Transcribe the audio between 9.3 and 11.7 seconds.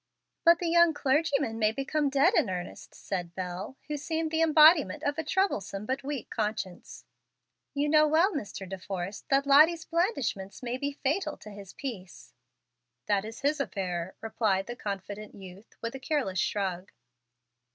Lottie's blandishments may be fatal to